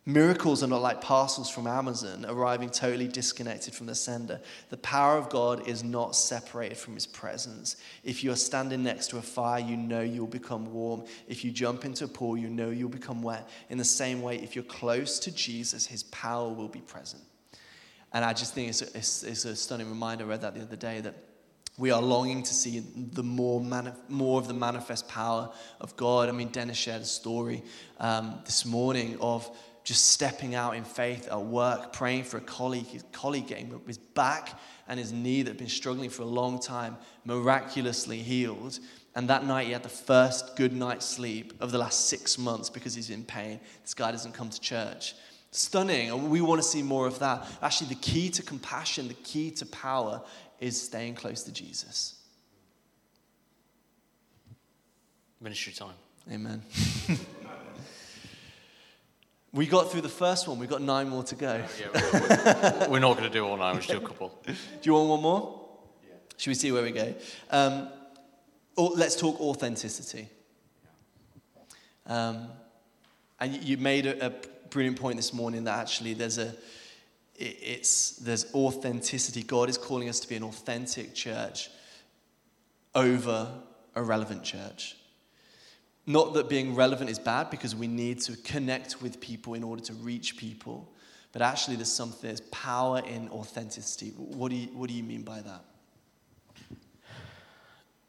[0.06, 4.42] Miracles are not like parcels from Amazon arriving totally disconnected from the sender.
[4.70, 7.78] The power of God is not separated from His presence.
[8.04, 11.04] If you are standing next to a fire, you know you'll become warm.
[11.28, 13.48] If you jump into a pool, you know you'll become wet.
[13.70, 17.22] In the same way, if you're close to Jesus, His power will be present.
[18.13, 20.26] And I just think it's a, it's, it's a stunning reminder.
[20.26, 21.15] I read that the other day that
[21.78, 26.30] we are longing to see the more, mani- more of the manifest power of God.
[26.30, 27.63] I mean, Dennis shared a story
[28.00, 29.50] um, this morning of
[29.84, 33.97] just stepping out in faith at work, praying for a colleague, his colleague getting his
[33.97, 38.78] back and his knee that had been struggling for a long time, miraculously healed.
[39.15, 42.69] And that night, he had the first good night's sleep of the last six months
[42.69, 43.60] because he's in pain.
[43.82, 45.15] This guy doesn't come to church.
[45.52, 46.10] Stunning.
[46.10, 47.46] And we want to see more of that.
[47.62, 50.22] Actually, the key to compassion, the key to power
[50.60, 52.16] is staying close to Jesus.
[55.42, 55.96] Ministry time.
[56.32, 56.62] Amen.
[59.52, 61.62] we got through the first one, we've got nine more to go.
[61.80, 64.40] Yeah, we're, we're not going to do all nine, we'll just do a couple.
[64.46, 65.60] Do you want one more?
[66.08, 66.14] Yeah.
[66.38, 67.14] Should we see where we go?
[67.50, 67.90] Um,
[68.78, 70.30] let's talk authenticity.
[72.06, 72.48] Um,
[73.40, 74.34] and you- you made a, a
[74.72, 76.56] brilliant point this morning that actually there's a
[77.36, 79.44] it's there's authenticity.
[79.44, 81.70] God is calling us to be an authentic church
[82.96, 83.52] over
[83.96, 84.96] a relevant church.
[86.06, 89.84] Not that being relevant is bad because we need to connect with people in order
[89.84, 90.92] to reach people,
[91.32, 94.10] but actually there's something there's power in authenticity.
[94.18, 95.66] What do you what do you mean by that?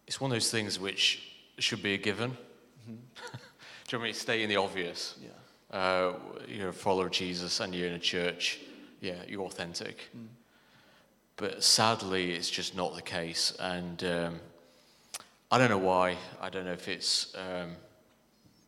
[0.07, 1.23] It's one of those things which
[1.59, 2.33] should be a given.
[2.33, 2.93] Mm-hmm.
[2.93, 5.15] do you want me to stay in the obvious?
[5.23, 5.31] Yeah.
[5.73, 6.13] Uh,
[6.47, 8.61] you're a follower of Jesus and you're in a church,
[9.01, 10.11] yeah, you're authentic.
[11.37, 13.57] But sadly, it's just not the case.
[13.59, 14.41] And um,
[15.51, 16.17] I don't know why.
[16.41, 17.73] I don't know if it's um,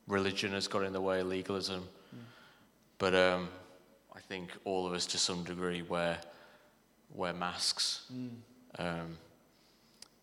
[0.09, 1.87] religion has got in the way, legalism.
[2.99, 3.49] But um,
[4.15, 6.19] I think all of us, to some degree, wear
[7.15, 8.07] wear masks,
[8.79, 9.19] um,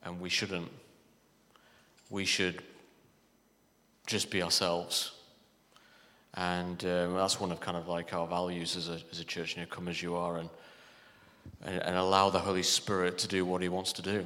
[0.04, 0.70] and we shouldn't.
[2.10, 2.62] We should
[4.08, 5.12] just be ourselves.
[6.36, 9.56] And um, that's one of kind of like our values as a, as a church,
[9.56, 10.50] you know, come as you are and,
[11.64, 14.26] and, and allow the Holy Spirit to do what he wants to do.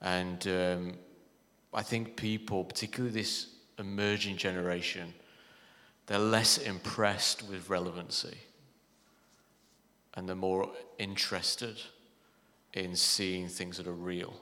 [0.00, 0.94] And um,
[1.72, 3.46] I think people, particularly this
[3.78, 5.14] emerging generation,
[6.06, 8.36] they're less impressed with relevancy
[10.14, 11.80] and they're more interested
[12.74, 14.34] in seeing things that are real.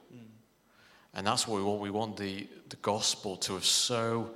[1.15, 1.81] And that's what we want.
[1.81, 4.31] We want the, the gospel to have so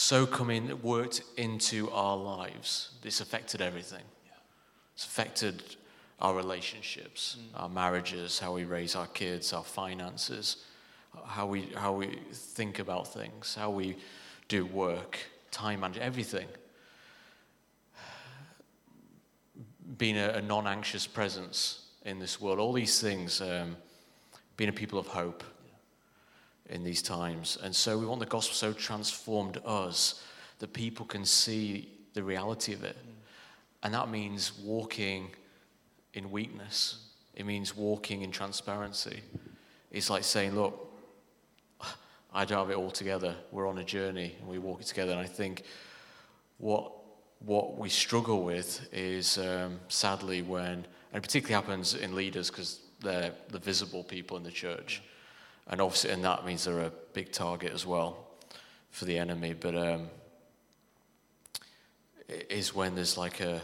[0.00, 2.90] so come in, worked into our lives.
[3.02, 4.04] It's affected everything.
[4.94, 5.60] It's affected
[6.20, 10.64] our relationships, our marriages, how we raise our kids, our finances,
[11.26, 13.96] how we, how we think about things, how we
[14.46, 15.18] do work,
[15.50, 16.46] time management, everything.
[19.96, 23.76] Being a, a non anxious presence in this world, all these things, um,
[24.56, 25.42] being a people of hope.
[26.68, 27.58] In these times.
[27.62, 30.22] And so we want the gospel so transformed us
[30.58, 32.96] that people can see the reality of it.
[33.82, 35.30] And that means walking
[36.14, 39.20] in weakness, it means walking in transparency.
[39.90, 40.92] It's like saying, Look,
[42.32, 43.34] I don't have it all together.
[43.52, 45.12] We're on a journey and we walk it together.
[45.12, 45.62] And I think
[46.58, 46.92] what
[47.40, 52.80] what we struggle with is um, sadly when, and it particularly happens in leaders because
[53.00, 55.02] they're the visible people in the church,
[55.68, 58.26] and obviously, and that means they're a big target as well
[58.90, 59.54] for the enemy.
[59.54, 60.10] But um,
[62.28, 63.60] is when there's like a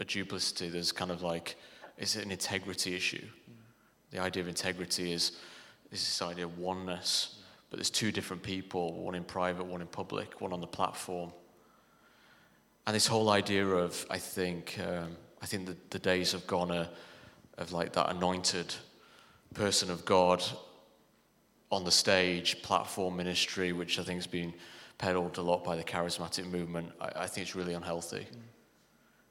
[0.00, 0.68] a duplicity.
[0.68, 1.56] There's kind of like
[1.98, 3.24] it's an integrity issue.
[4.10, 5.32] The idea of integrity is
[5.92, 9.86] is this idea of oneness, but there's two different people, one in private, one in
[9.86, 11.32] public, one on the platform.
[12.86, 16.70] And this whole idea of, I think, um, I think the, the days have gone
[16.70, 16.86] uh,
[17.58, 18.74] of like that anointed
[19.54, 20.42] person of God
[21.70, 24.52] on the stage, platform ministry, which I think has been
[24.98, 26.92] peddled a lot by the charismatic movement.
[27.00, 28.26] I, I think it's really unhealthy.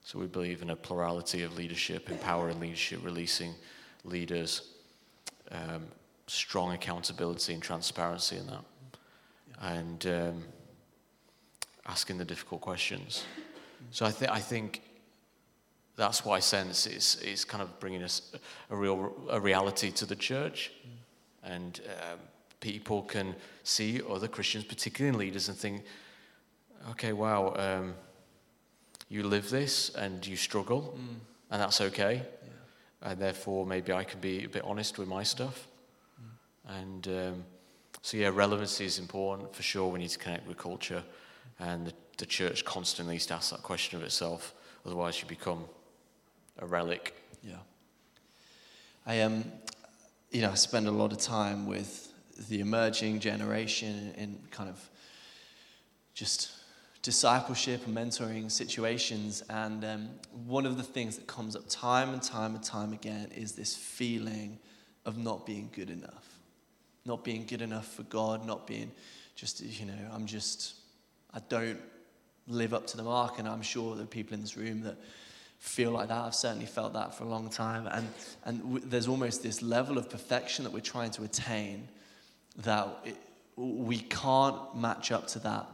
[0.04, 3.54] So we believe in a plurality of leadership, empowering leadership, releasing
[4.04, 4.74] leaders,
[5.52, 5.86] um,
[6.28, 8.64] strong accountability and transparency in that,
[9.62, 10.44] and um,
[11.86, 13.26] asking the difficult questions.
[13.92, 14.82] So I, th- I think
[15.96, 18.32] that's why I sense is, is kind of bringing us
[18.70, 20.72] a real a reality to the church.
[21.44, 22.20] And um,
[22.60, 25.84] people can see other Christians, particularly in leaders, and think,
[26.92, 27.94] okay, wow, um,
[29.10, 31.16] you live this and you struggle, mm.
[31.52, 32.24] and that's okay.
[32.24, 33.12] Yeah.
[33.12, 35.68] And therefore, maybe I can be a bit honest with my stuff.
[36.22, 36.82] Mm.
[36.82, 37.44] And um,
[38.02, 39.88] so, yeah, relevancy is important for sure.
[39.88, 41.04] We need to connect with culture.
[41.60, 44.54] And the, the church constantly needs to ask that question of itself.
[44.86, 45.66] Otherwise, you become
[46.60, 47.16] a relic.
[47.44, 47.56] Yeah.
[49.06, 49.52] I am, um,
[50.32, 52.08] you know, I spend a lot of time with
[52.50, 54.90] the emerging generation in kind of
[56.14, 56.52] just
[57.02, 59.44] discipleship and mentoring situations.
[59.50, 60.10] And um,
[60.46, 63.76] one of the things that comes up time and time and time again is this
[63.76, 64.60] feeling
[65.06, 66.40] of not being good enough.
[67.06, 68.92] Not being good enough for God, not being
[69.36, 70.76] just, you know, I'm just,
[71.34, 71.80] I don't
[72.48, 73.40] live up to the mark.
[73.40, 74.98] And I'm sure there are people in this room that
[75.60, 76.18] feel like that.
[76.18, 77.88] I've certainly felt that for a long time.
[77.88, 78.08] And,
[78.46, 81.88] and w- there's almost this level of perfection that we're trying to attain
[82.58, 83.18] that it,
[83.56, 85.68] we can't match up to that.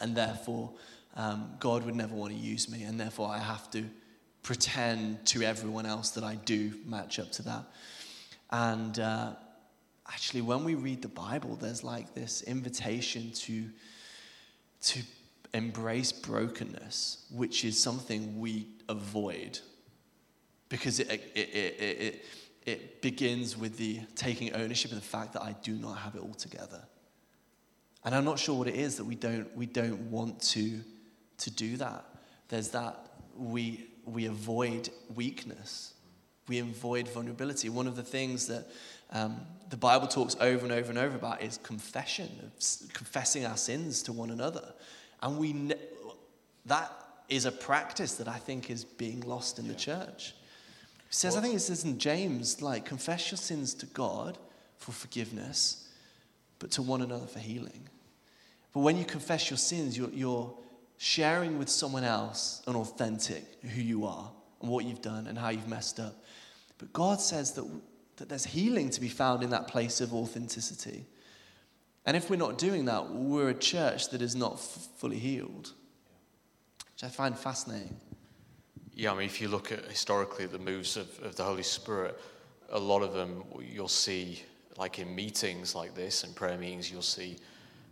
[0.00, 0.70] And therefore,
[1.16, 2.84] um, God would never want to use me.
[2.84, 3.84] And therefore, I have to
[4.42, 7.64] pretend to everyone else that I do match up to that.
[8.50, 9.32] And uh,
[10.06, 13.68] actually, when we read the Bible, there's like this invitation to,
[14.82, 15.00] to
[15.52, 19.58] embrace brokenness, which is something we avoid
[20.70, 22.24] because it, it, it, it,
[22.64, 26.22] it begins with the taking ownership of the fact that I do not have it
[26.22, 26.82] all together.
[28.04, 30.80] And I'm not sure what it is that we don't, we don't want to,
[31.38, 32.04] to do that.
[32.48, 32.96] There's that
[33.36, 35.92] we, we avoid weakness,
[36.48, 37.68] we avoid vulnerability.
[37.68, 38.68] One of the things that
[39.10, 42.28] um, the Bible talks over and over and over about is confession,
[42.92, 44.72] confessing our sins to one another.
[45.22, 45.74] And we ne-
[46.66, 46.92] that
[47.28, 50.34] is a practice that I think is being lost in the church.
[51.08, 54.38] It says, I think it says in James, like, confess your sins to God
[54.76, 55.88] for forgiveness,
[56.58, 57.88] but to one another for healing.
[58.72, 60.52] But when you confess your sins, you're, you're
[60.98, 64.30] sharing with someone else an authentic who you are
[64.60, 66.14] and what you've done and how you've messed up.
[66.78, 67.64] But God says that,
[68.16, 71.04] that there's healing to be found in that place of authenticity.
[72.06, 75.72] And if we're not doing that, we're a church that is not f- fully healed,
[76.92, 77.96] which I find fascinating.
[78.94, 82.18] Yeah, I mean, if you look at historically the moves of, of the Holy Spirit,
[82.70, 84.42] a lot of them you'll see,
[84.76, 87.36] like in meetings like this and prayer meetings, you'll see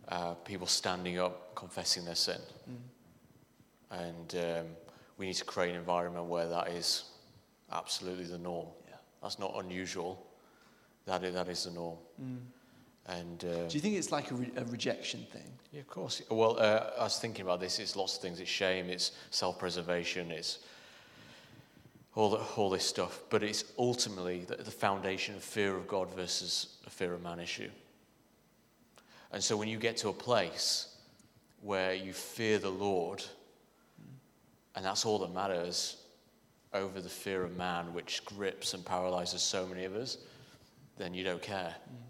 [0.09, 2.41] uh, people standing up, confessing their sin.
[2.71, 2.77] Mm.
[3.91, 4.67] And um,
[5.17, 7.05] we need to create an environment where that is
[7.73, 8.69] absolutely the norm.
[8.89, 8.97] Yeah.
[9.23, 10.27] That's not unusual.
[11.07, 11.99] That is, that is the norm.
[12.23, 12.39] Mm.
[13.09, 15.51] And uh, do you think it's like a, re- a, rejection thing?
[15.73, 16.21] Yeah, of course.
[16.31, 17.79] Well, uh, I was thinking about this.
[17.79, 18.39] It's lots of things.
[18.39, 18.91] It's shame.
[18.91, 20.31] It's self-preservation.
[20.31, 20.59] It's
[22.15, 23.23] all, the, all this stuff.
[23.31, 27.41] But it's ultimately the, the foundation of fear of God versus a fear of man
[27.41, 27.71] issue.
[29.33, 30.95] And so when you get to a place
[31.63, 33.25] where you fear the Lord,
[34.77, 35.97] and that's all that matters
[36.75, 40.19] over the fear of man, which grips and paralyzes so many of us,
[40.99, 41.75] then you don't care.
[41.91, 42.09] Mm.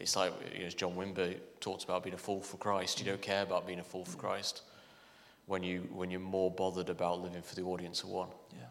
[0.00, 2.98] It's like, you know, as John Wimber talked about being a fool for Christ.
[2.98, 4.62] You don't care about being a fool for Christ
[5.46, 8.28] when, you, when you're more bothered about living for the audience of one.
[8.52, 8.64] Yeah.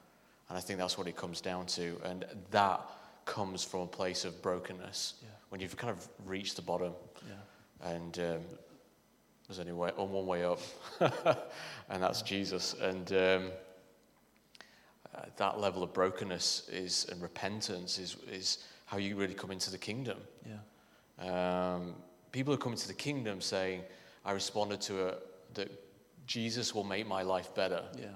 [0.49, 2.01] And I think that's what it comes down to.
[2.03, 2.81] And that
[3.25, 5.15] comes from a place of brokenness.
[5.21, 5.27] Yeah.
[5.49, 6.93] When you've kind of reached the bottom,
[7.27, 7.91] Yeah.
[7.91, 8.41] and um,
[9.47, 10.59] there's only way, on one way up,
[11.89, 12.73] and that's Jesus.
[12.81, 13.51] And um,
[15.15, 19.71] uh, that level of brokenness is and repentance is is how you really come into
[19.71, 20.17] the kingdom.
[20.45, 20.53] Yeah.
[21.19, 21.95] Um,
[22.31, 23.83] people are coming to the kingdom saying,
[24.25, 25.69] "I responded to it that
[26.25, 28.15] Jesus will make my life better," Yeah.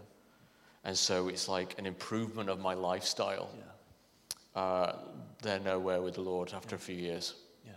[0.84, 3.50] and so it's like an improvement of my lifestyle.
[3.58, 4.62] Yeah.
[4.62, 4.96] Uh,
[5.42, 7.34] they're nowhere with the Lord after a few years.
[7.66, 7.74] Yeah.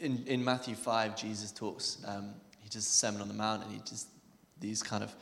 [0.00, 3.72] In, in Matthew 5, Jesus talks, um, he does the Sermon on the Mount, and
[3.72, 4.06] he does
[4.60, 5.14] these kind of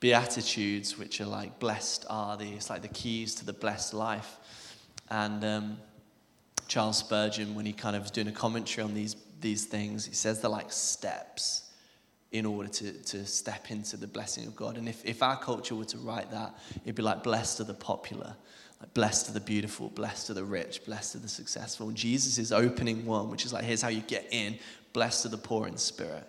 [0.00, 4.38] beatitudes, which are like, blessed are the, it's like the keys to the blessed life.
[5.10, 5.78] And um,
[6.72, 10.14] Charles Spurgeon, when he kind of was doing a commentary on these, these things, he
[10.14, 11.70] says they're like steps
[12.30, 14.78] in order to, to step into the blessing of God.
[14.78, 17.74] And if, if our culture were to write that, it'd be like, blessed are the
[17.74, 18.34] popular,
[18.80, 21.88] like blessed are the beautiful, blessed are the rich, blessed are the successful.
[21.88, 24.58] And Jesus is opening one, which is like, here's how you get in.
[24.94, 26.26] Blessed are the poor in spirit.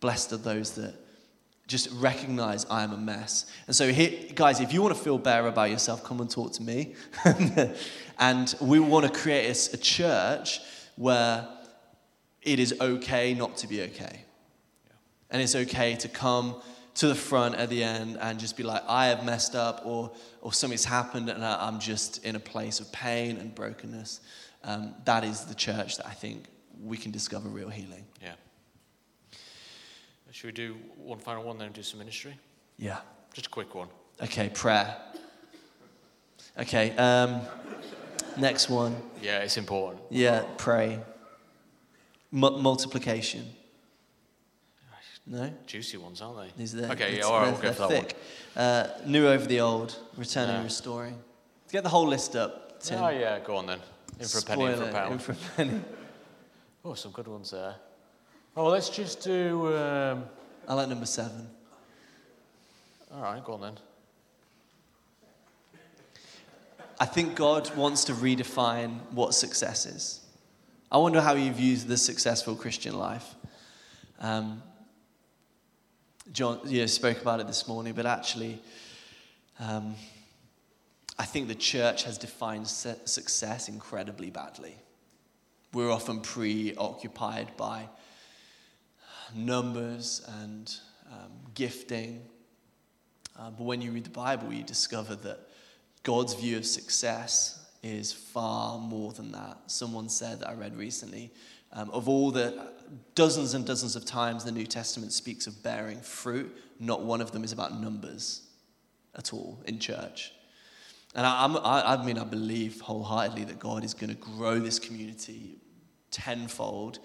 [0.00, 0.96] Blessed are those that
[1.66, 3.46] just recognize I am a mess.
[3.66, 6.52] And so, here, guys, if you want to feel better about yourself, come and talk
[6.54, 6.94] to me.
[8.18, 10.60] and we want to create a, a church
[10.94, 11.48] where
[12.42, 14.24] it is okay not to be okay.
[15.30, 16.62] And it's okay to come
[16.94, 20.12] to the front at the end and just be like, I have messed up, or,
[20.40, 24.20] or something's happened, and I, I'm just in a place of pain and brokenness.
[24.64, 26.44] Um, that is the church that I think
[26.82, 28.06] we can discover real healing.
[28.22, 28.34] Yeah.
[30.36, 32.38] Should we do one final one, then and do some ministry?
[32.76, 32.98] Yeah.
[33.32, 33.88] Just a quick one.
[34.22, 34.94] Okay, prayer.
[36.58, 37.40] Okay, um,
[38.36, 38.94] next one.
[39.22, 40.02] Yeah, it's important.
[40.10, 41.00] Yeah, pray.
[42.30, 43.46] Mu- multiplication.
[45.26, 45.50] No?
[45.66, 46.52] Juicy ones, aren't they?
[46.58, 48.14] These are the, okay, yeah, all right, we'll go for they're that
[48.54, 48.62] one.
[48.62, 50.64] Uh, new over the old, returning, Yeah.
[50.64, 51.18] restoring.
[51.72, 53.02] Get the whole list up, Tim.
[53.02, 53.80] Oh, yeah, go on then.
[54.20, 55.12] In for a penny, in for a pound.
[55.12, 55.80] in for a penny.
[56.84, 57.76] Oh, some good ones there.
[58.58, 59.76] Oh, let's just do.
[59.76, 60.24] Um,
[60.66, 61.46] I like number seven.
[63.12, 63.74] all right, go on then.
[66.98, 70.20] I think God wants to redefine what success is.
[70.90, 73.34] I wonder how you view the successful Christian life.
[74.20, 74.62] Um,
[76.32, 78.58] John you know, spoke about it this morning, but actually,
[79.60, 79.94] um,
[81.18, 84.76] I think the church has defined success incredibly badly.
[85.74, 87.90] We're often preoccupied by
[89.34, 90.74] numbers and
[91.10, 92.22] um, gifting.
[93.38, 95.40] Uh, but when you read the Bible, you discover that
[96.02, 99.58] God's view of success is far more than that.
[99.66, 101.32] Someone said that I read recently
[101.72, 102.72] um, of all the
[103.14, 107.32] dozens and dozens of times the New Testament speaks of bearing fruit, not one of
[107.32, 108.42] them is about numbers
[109.14, 110.32] at all in church.
[111.14, 114.78] And I, I, I mean, I believe wholeheartedly that God is going to grow this
[114.78, 115.58] community
[116.10, 116.98] tenfold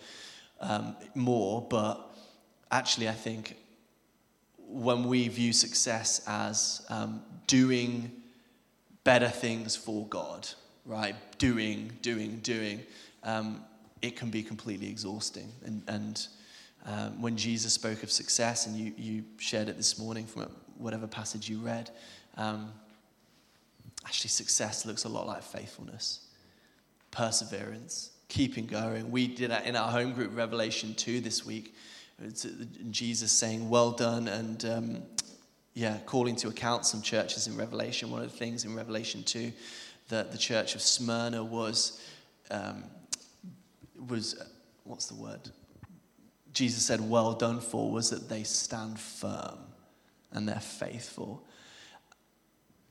[0.59, 2.10] um, more, but
[2.71, 3.57] actually, I think
[4.57, 8.11] when we view success as um, doing
[9.03, 10.47] better things for God,
[10.85, 11.15] right?
[11.37, 12.81] Doing, doing, doing,
[13.23, 13.63] um,
[14.01, 15.51] it can be completely exhausting.
[15.65, 16.27] And, and
[16.85, 21.07] um, when Jesus spoke of success, and you, you shared it this morning from whatever
[21.07, 21.91] passage you read,
[22.37, 22.71] um,
[24.05, 26.27] actually, success looks a lot like faithfulness,
[27.11, 29.11] perseverance, keeping going.
[29.11, 31.75] We did that in our home group, Revelation 2, this week.
[32.23, 32.49] It's uh,
[32.89, 35.03] Jesus saying, Well done, and um,
[35.73, 38.11] yeah, calling to account some churches in Revelation.
[38.11, 39.51] One of the things in Revelation 2
[40.09, 42.01] that the church of Smyrna was,
[42.51, 42.83] um,
[44.09, 44.45] was uh,
[44.83, 45.49] what's the word?
[46.53, 49.59] Jesus said, Well done for, was that they stand firm
[50.31, 51.45] and they're faithful.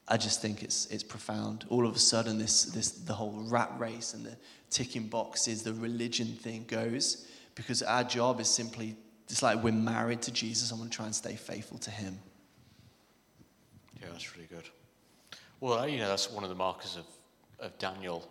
[0.08, 1.66] I just think it's, it's profound.
[1.68, 4.36] All of a sudden, this, this, the whole rat race and the
[4.68, 8.96] ticking boxes, the religion thing goes because our job is simply,
[9.30, 10.72] it's like we're married to Jesus.
[10.72, 12.18] I want to try and stay faithful to Him.
[14.00, 14.68] Yeah, that's really good.
[15.60, 17.04] Well, you know, that's one of the markers of,
[17.64, 18.28] of Daniel.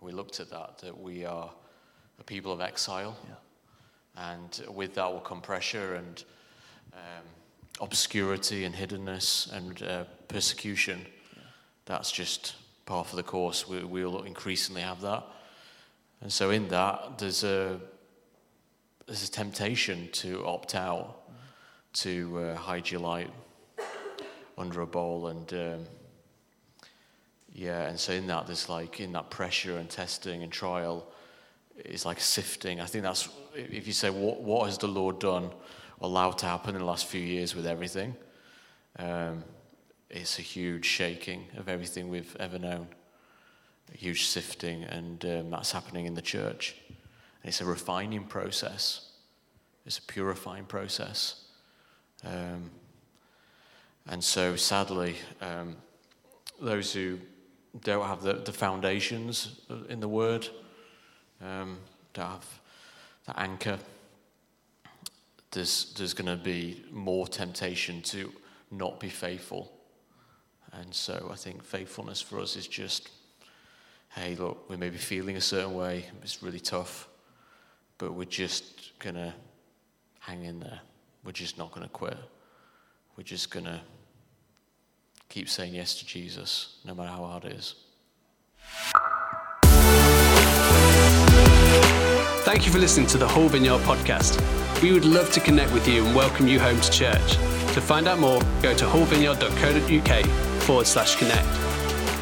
[0.00, 1.50] We looked at that, that we are
[2.18, 3.16] a people of exile.
[3.28, 4.32] Yeah.
[4.32, 6.24] And with that will come pressure and
[6.92, 7.24] um,
[7.80, 11.06] obscurity and hiddenness and uh, persecution.
[11.84, 12.56] That's just
[12.86, 13.68] part of the course.
[13.68, 15.24] We, we'll increasingly have that.
[16.20, 17.78] And so in that, there's a,
[19.08, 21.22] there's a temptation to opt out,
[21.94, 23.30] to uh, hide your light
[24.58, 25.28] under a bowl.
[25.28, 25.86] And um,
[27.50, 31.10] yeah, and so in that, there's like, in that pressure and testing and trial,
[31.78, 32.82] it's like sifting.
[32.82, 35.52] I think that's, if you say, what, what has the Lord done,
[36.02, 38.14] allowed to happen in the last few years with everything?
[38.98, 39.42] Um,
[40.10, 42.88] it's a huge shaking of everything we've ever known.
[43.92, 46.76] a huge sifting, and um, that's happening in the church.
[47.48, 49.08] It's a refining process.
[49.86, 51.46] It's a purifying process.
[52.22, 52.70] Um,
[54.06, 55.76] and so, sadly, um,
[56.60, 57.18] those who
[57.82, 60.46] don't have the, the foundations in the Word,
[61.40, 61.78] um,
[62.12, 62.60] don't have
[63.24, 63.78] the anchor,
[65.50, 68.30] there's, there's going to be more temptation to
[68.70, 69.72] not be faithful.
[70.72, 73.08] And so I think faithfulness for us is just,
[74.10, 77.08] hey, look, we may be feeling a certain way, it's really tough,
[77.98, 79.34] but we're just going to
[80.20, 80.80] hang in there.
[81.24, 82.16] We're just not going to quit.
[83.16, 83.80] We're just going to
[85.28, 87.74] keep saying yes to Jesus, no matter how hard it is.
[92.44, 94.40] Thank you for listening to the Hull Vineyard podcast.
[94.80, 97.32] We would love to connect with you and welcome you home to church.
[97.74, 100.26] To find out more, go to hullvineyard.co.uk
[100.62, 101.46] forward slash connect.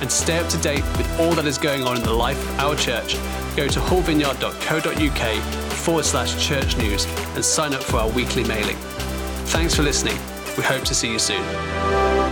[0.01, 2.59] And stay up to date with all that is going on in the life of
[2.59, 3.15] our church,
[3.57, 7.07] go to hullvineyard.co.uk forward slash church news
[7.37, 8.75] and sign up for our weekly mailing.
[9.55, 10.19] Thanks for listening.
[10.57, 12.26] We hope to see you soon.